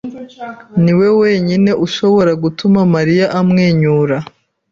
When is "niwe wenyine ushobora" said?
0.83-2.31